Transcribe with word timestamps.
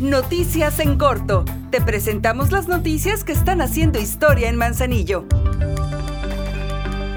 Noticias 0.00 0.80
en 0.80 0.98
corto. 0.98 1.44
Te 1.70 1.80
presentamos 1.80 2.50
las 2.50 2.66
noticias 2.66 3.24
que 3.24 3.32
están 3.32 3.60
haciendo 3.60 4.00
historia 4.00 4.48
en 4.48 4.56
Manzanillo. 4.56 5.26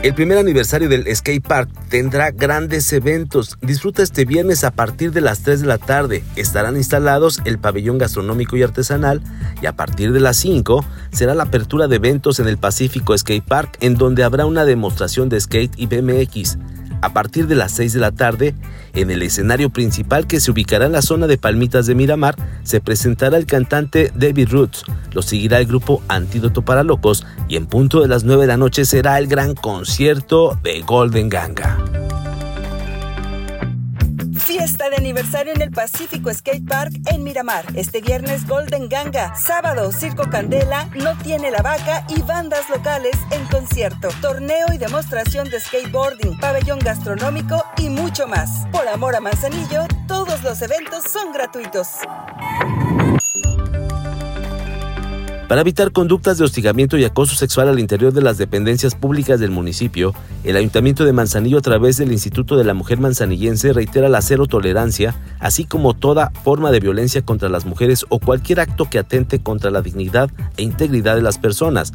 El 0.04 0.13
primer 0.13 0.37
aniversario 0.37 0.88
del 0.88 1.14
Skate 1.16 1.42
Park 1.42 1.69
tendrá 1.90 2.30
grandes 2.30 2.93
eventos. 2.93 3.58
Disfruta 3.61 4.03
este 4.03 4.24
viernes 4.25 4.64
a 4.64 4.69
partir 4.69 5.11
de 5.11 5.22
las 5.22 5.40
3 5.42 5.61
de 5.61 5.67
la 5.67 5.80
tarde. 5.80 6.24
Estarán 6.35 6.77
instalados 6.77 7.42
el 7.46 7.58
pabellón 7.58 7.98
gastronómico 7.98 8.56
y 8.56 8.61
artesanal 8.61 9.23
y 9.64 9.66
a 9.66 9.76
partir 9.76 10.12
de 10.12 10.20
las 10.20 10.38
5 10.38 10.86
será 11.12 11.34
la 11.34 11.44
apertura 11.44 11.88
de 11.88 11.96
eventos 11.96 12.39
en 12.39 12.48
el 12.48 12.60
Pacífico 12.60 13.18
Skate 13.18 13.44
Park 13.44 13.78
en 13.82 13.96
donde 13.96 14.23
habrá 14.23 14.46
una 14.46 14.64
demostración 14.64 15.28
de 15.28 15.42
skate 15.42 15.73
y 15.76 15.88
BMX 15.88 16.60
a 17.06 17.14
partir 17.14 17.48
de 17.48 17.56
las 17.56 17.72
6 17.74 17.94
de 17.94 18.00
la 18.00 18.12
tarde, 18.12 18.56
en 18.94 19.12
el 19.12 19.21
escenario 19.21 19.70
principal 19.70 20.26
que 20.26 20.40
se 20.40 20.50
ubicará 20.50 20.88
en 20.88 20.92
la 20.92 21.04
zona 21.04 21.28
de 21.28 21.38
Palmitas 21.38 21.86
de 21.86 21.94
Miramar, 21.94 22.36
se 22.64 22.82
presentará 22.82 23.38
el 23.38 23.46
cantante 23.46 24.12
David 24.16 24.50
Roots, 24.50 24.84
lo 25.14 25.21
seguirá 25.21 25.60
el 25.60 25.68
grupo 25.68 26.02
Antídoto 26.07 26.64
para 26.64 26.84
Locos 26.84 27.26
y 27.48 27.57
en 27.57 27.68
punto 27.68 28.02
de 28.02 28.07
las 28.07 28.24
9 28.24 28.42
de 28.42 28.48
la 28.48 28.57
noche 28.57 28.86
será 28.86 29.20
el 29.20 29.28
gran 29.28 29.54
concierto 29.54 30.57
de 30.64 30.82
Golden 30.82 31.29
Ganga. 31.29 31.85
Fiesta 34.57 34.89
de 34.89 34.95
aniversario 34.95 35.51
en 35.53 35.61
el 35.61 35.69
Pacífico 35.69 36.33
Skate 36.33 36.65
Park 36.65 36.93
en 37.11 37.25
Miramar. 37.25 37.65
Este 37.75 37.99
viernes 37.99 38.47
Golden 38.47 38.87
Ganga. 38.87 39.35
Sábado 39.35 39.91
Circo 39.91 40.29
Candela, 40.29 40.89
No 40.95 41.17
Tiene 41.17 41.51
la 41.51 41.61
Vaca 41.61 42.05
y 42.07 42.21
bandas 42.21 42.69
locales 42.69 43.17
en 43.31 43.45
concierto. 43.47 44.07
Torneo 44.21 44.67
y 44.73 44.77
demostración 44.77 45.49
de 45.49 45.59
skateboarding, 45.59 46.39
pabellón 46.39 46.79
gastronómico 46.79 47.65
y 47.79 47.89
mucho 47.89 48.27
más. 48.27 48.65
Por 48.71 48.87
amor 48.87 49.17
a 49.17 49.19
Manzanillo, 49.19 49.87
todos 50.07 50.41
los 50.41 50.61
eventos 50.61 51.03
son 51.03 51.33
gratuitos. 51.33 51.89
Para 55.48 55.62
evitar 55.62 55.91
conductas 55.91 56.40
de 56.40 56.43
hostigamiento 56.43 56.98
y 56.98 57.05
acoso 57.05 57.35
sexual 57.35 57.70
al 57.70 57.79
interior 57.79 58.12
de 58.12 58.24
las 58.24 58.40
dependencias 58.40 58.96
públicas 58.96 59.40
del 59.40 59.52
municipio, 59.52 60.12
el 60.43 60.57
Ayuntamiento 60.57 61.05
de 61.05 61.13
Manzanillo 61.13 61.60
a 61.60 61.62
través 61.62 61.98
del 61.98 62.12
Instituto 62.12 62.57
de 62.57 62.63
la 62.63 62.74
Mujer 62.74 62.98
Manzanillense 62.98 63.71
reitera 63.71 64.10
la 64.10 64.24
cero 64.24 64.48
tolerancia, 64.48 65.14
así 65.40 65.66
como 65.66 65.94
toda 65.94 66.32
forma 66.44 66.72
de 66.72 66.80
violencia 66.80 67.22
contra 67.22 67.48
las 67.48 67.66
mujeres 67.66 68.08
o 68.10 68.18
cualquier 68.18 68.60
acto 68.60 68.90
que 68.90 68.98
atente 68.98 69.38
contra 69.38 69.70
la 69.70 69.84
dignidad 69.84 70.32
e 70.58 70.64
integridad 70.64 71.16
de 71.16 71.22
las 71.22 71.38
personas. 71.38 71.94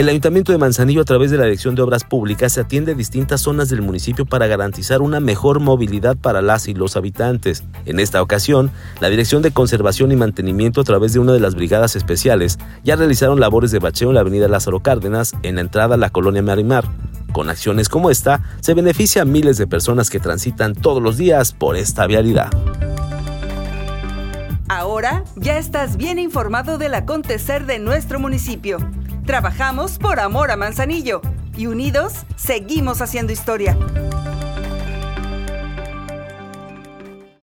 El 0.00 0.08
Ayuntamiento 0.08 0.50
de 0.50 0.56
Manzanillo 0.56 1.02
a 1.02 1.04
través 1.04 1.30
de 1.30 1.36
la 1.36 1.44
Dirección 1.44 1.74
de 1.74 1.82
Obras 1.82 2.04
Públicas 2.04 2.54
se 2.54 2.62
atiende 2.62 2.92
a 2.92 2.94
distintas 2.94 3.42
zonas 3.42 3.68
del 3.68 3.82
municipio 3.82 4.24
para 4.24 4.46
garantizar 4.46 5.02
una 5.02 5.20
mejor 5.20 5.60
movilidad 5.60 6.16
para 6.16 6.40
las 6.40 6.68
y 6.68 6.72
los 6.72 6.96
habitantes. 6.96 7.64
En 7.84 8.00
esta 8.00 8.22
ocasión, 8.22 8.70
la 9.00 9.10
Dirección 9.10 9.42
de 9.42 9.50
Conservación 9.50 10.10
y 10.10 10.16
Mantenimiento 10.16 10.80
a 10.80 10.84
través 10.84 11.12
de 11.12 11.18
una 11.18 11.34
de 11.34 11.40
las 11.40 11.54
brigadas 11.54 11.96
especiales 11.96 12.58
ya 12.82 12.96
realizaron 12.96 13.40
labores 13.40 13.72
de 13.72 13.78
bacheo 13.78 14.08
en 14.08 14.14
la 14.14 14.22
avenida 14.22 14.48
Lázaro 14.48 14.80
Cárdenas 14.80 15.34
en 15.42 15.56
la 15.56 15.60
entrada 15.60 15.96
a 15.96 15.98
la 15.98 16.08
colonia 16.08 16.40
Marimar. 16.40 16.86
Con 17.34 17.50
acciones 17.50 17.90
como 17.90 18.08
esta, 18.08 18.40
se 18.62 18.72
beneficia 18.72 19.20
a 19.20 19.26
miles 19.26 19.58
de 19.58 19.66
personas 19.66 20.08
que 20.08 20.18
transitan 20.18 20.74
todos 20.74 21.02
los 21.02 21.18
días 21.18 21.52
por 21.52 21.76
esta 21.76 22.06
vialidad. 22.06 22.48
Ahora 24.70 25.24
ya 25.36 25.58
estás 25.58 25.98
bien 25.98 26.18
informado 26.18 26.78
del 26.78 26.94
acontecer 26.94 27.66
de 27.66 27.78
nuestro 27.78 28.18
municipio. 28.18 28.78
Trabajamos 29.30 29.96
por 29.96 30.18
amor 30.18 30.50
a 30.50 30.56
Manzanillo 30.56 31.20
y 31.56 31.68
unidos 31.68 32.26
seguimos 32.34 33.00
haciendo 33.00 33.32
historia. 33.32 33.78